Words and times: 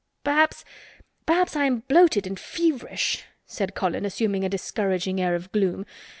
"Perhaps—perhaps 0.23 1.55
I 1.55 1.65
am 1.65 1.81
bloated 1.81 2.25
and 2.25 2.39
feverish," 2.39 3.23
said 3.45 3.75
Colin, 3.75 4.03
assuming 4.03 4.43
a 4.43 4.49
discouraging 4.49 5.21
air 5.21 5.35
of 5.35 5.51
gloom. 5.51 5.85